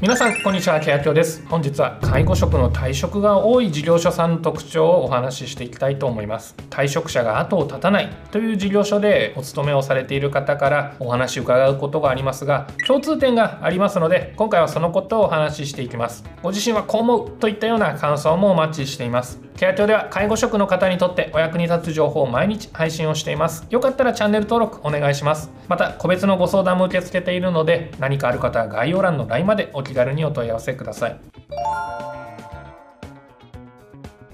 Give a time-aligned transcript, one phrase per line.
[0.00, 1.46] 皆さんこんにちはケアキョです。
[1.46, 6.54] 本日は介護職の退職が多い事業所さんの特徴をお話ししていきたいと思います。
[6.70, 16.24] 退職者が後を絶たないという事業所でお勤めをされている方からお話を伺うことがありますが共通点がありますので今回はそのことをお話ししていきます。
[16.42, 19.50] ご自身はこう思うといったような感想もお待ちしています。
[19.60, 23.66] ケア庁では介護職の方にとってお役に立つ情報を毎日配信をしています。
[23.68, 25.50] よかったらチャンネル登録お願いします。
[25.68, 31.20] また個別のご相談も受け付けているので何かある方は概要欄の LINE までお気軽にお問い合わせください。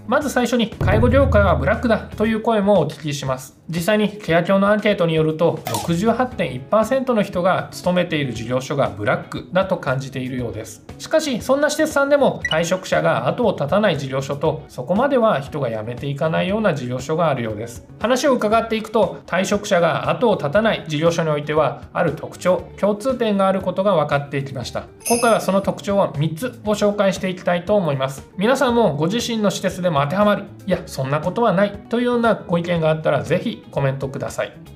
[0.06, 3.58] まず最初に介護業界はブラックだという声もお聞きします。
[3.68, 10.84] 実際にケア協のアンケートによると68.1%の人が勤めている事業所がブラックだと感じているようです。
[10.98, 17.86] しかしそんな施設さんでも退職者が後を絶たない事業所とそこまでは人が辞めていかないような事業所があるようです。
[17.98, 24.86] 話を伺っていくと退職者が後を絶たない事業所においてはある特徴共通点があることが分かっていきました。
[25.08, 28.28] 今回はその特徴を3つご紹介していきたいと思います。
[28.36, 30.44] 皆さんもご自身の施設でも当てはまる。
[30.66, 31.72] いやそんなことはない。
[31.88, 34.75] というようなご意見があったら是非コメントください。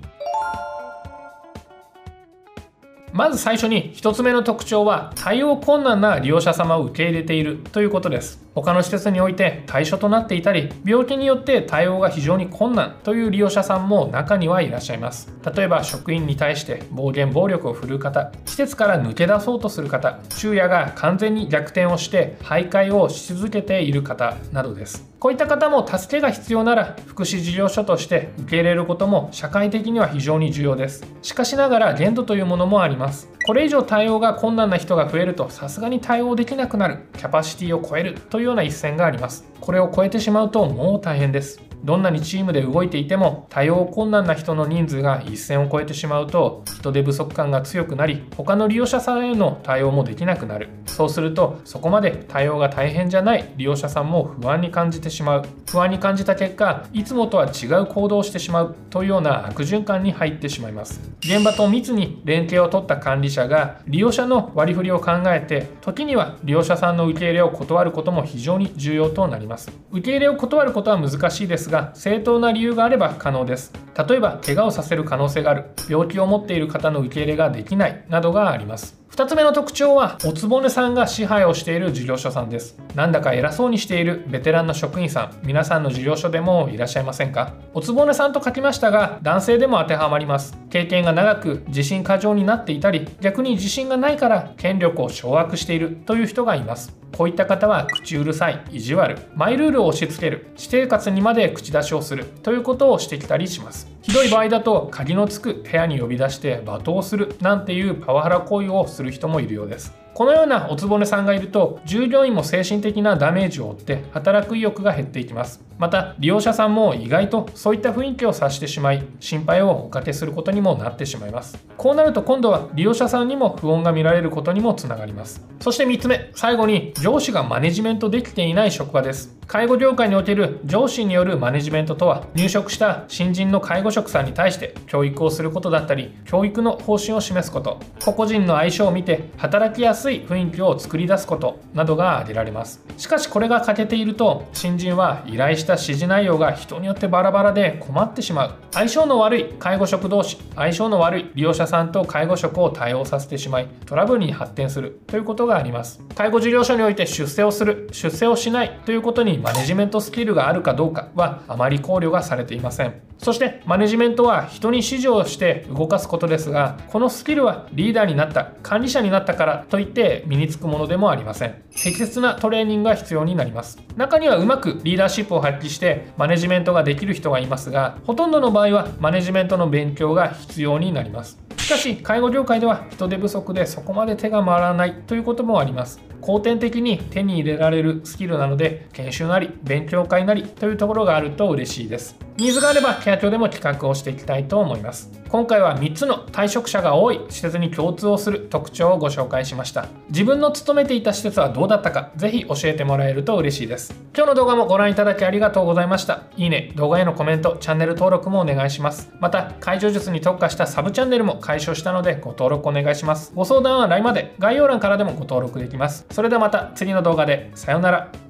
[3.12, 8.41] まず最初に1つ目の特徴は対応困難な利用者様を受け入れているということです。
[8.55, 15.33] 他の施設において対象となっていたり病気によって対応が非常に困難という利用者さんも中にはいらっしゃいます。
[15.55, 25.09] 例えば職員に対して暴言暴力を振るう方施設から抜け出そうとする方昼夜が完全に逆転をして徘徊をし続けている方などです。
[25.20, 31.05] こういった方も助けが必要なら福祉事業所として受け入れることも社会的には非常に重要です。
[31.20, 33.29] しかしながら限度というものもあります。
[33.47, 37.01] これ以上対応が困難な人が増えるとさすがに対応できなくなる。
[37.19, 39.44] キャパシティを超えるとというような一線があります。
[39.60, 41.70] これを超えてしまうともう大変です。
[41.84, 50.69] どんなにチームで動いていても対応困難な人の人数が一線を越えてしまうと人手不足感が強くなり他の利用者さんへの対応もできなくなる。
[50.86, 55.45] そうするとそこまで対応が大変じゃない利用者さんも不安に感じてしまう。
[55.70, 58.75] 不安に感じた結果いつもとは違う行動をしてしまう。
[58.91, 61.01] というような悪循環に入ってしまいます。
[61.20, 69.70] 現場と密に連携を取った管理者が利用者の割り振りを考えて時には利用者さんの受け入れを断ることも非常に重要となります。
[69.91, 73.73] 受け入れを断ることは難しいですが正当な理由があれば可能です。
[74.08, 75.64] 例えば怪我をさせる可能性がある。
[75.89, 78.05] 病気を持っている方の受け入れができない。
[78.08, 78.99] などがあります。
[79.11, 82.79] 2つ目の特徴はおつぼねさんが支配をしている事業所さんです。
[82.95, 85.39] なんだか偉そうにしているベテランの職員さん。
[85.43, 87.55] 皆さんの事業所でもいらっしゃいませんか？
[87.75, 90.57] おつぼねさんと書きましたが男性でも当てはまります。
[90.71, 96.97] 経験が長く自信過剰になっていたり逆に自信がないから権力を掌握しているという人がいます。
[97.17, 103.89] こういった方は口うるさい、意地悪、マイルールを押し付ける、私生活にまで口出しをするということをしてきたりします。
[104.02, 109.99] ひどい場合だと鍵のつく部屋に呼び出して罵倒するなんていうパワハラ行為をする人もいるようです。
[110.20, 115.64] このようなおつぼねさんがいると従業員も精神的なダメージを負って働く意欲が減っていきます。
[115.79, 121.59] また利用者さんも意外とそういった雰囲気を察してしまい心配をおかけすることにもなってしまいます。
[121.79, 125.42] こうなると今度は利用者さんにも不穏が見られることにもつながります。
[125.59, 129.35] そして3つ目最後に上司がマネジメントできていない職場です。
[129.47, 137.81] 介護業界における上司によるマネジメントとは入職した新人の介護職さんに対して教育をすることだったり教育の方針を示すこと。
[138.05, 142.85] 個々人の相性を見て働きやすいすい雰囲気を作り出すことなどが挙げられます。
[142.97, 148.55] しかしこれが欠けていると新人は依頼した指示内容が人によってバラバラで困ってしまう。
[148.73, 155.00] 相性の悪い介護職同士相性の悪い利用者さんと介護職を対応させてしまいトラブルに発展する。
[155.06, 156.03] ということがあります。
[156.17, 163.10] 介護事業所において出世をする出世をしないということにマネジメントスキルがあるかどうかはあまり考慮がされていません。
[163.23, 171.62] そしてマネジメントは人に指示をして動かすことですがこのスキルはリーダーになった管理者になったからといって身につくものでもありません。
[171.70, 173.79] 適切なトレーニングが必要になります。
[173.97, 181.38] 中にはうまくリーダーシップを発揮してマネジメントができる人がいますがほとんどの場合はマネジメントの勉強が必要になります。
[181.59, 186.00] しかし介護業界では人手不足でそこまで手が回らないということもあります。
[186.23, 192.30] 後天的に手に入れられるスキルなので研修なり勉強会なりというところがあると嬉しいです。
[192.41, 195.11] ニーズがあればケア庁でも企画をしていきたいと思います。
[195.29, 199.89] 今回は3つの退職者が多い施設に共通をする特徴をご紹介しました。
[200.09, 203.95] 自分の勤めていた施設はどうだったかぜひ教えてもらえると嬉しいです。
[204.17, 206.23] 今日の動画もご覧いただきありがとうございました。
[206.39, 209.13] いいね動画へのコメントチャンネル登録もお願いします。
[209.21, 213.33] また解除術に特化したサブチャンネルも解消したのでご登録お願いします。
[213.35, 214.35] ご相談は LINE まで。
[214.39, 216.07] 概要欄からでもご登録できます。
[216.11, 217.51] それではまた次の動画で。
[217.55, 218.30] さようなら。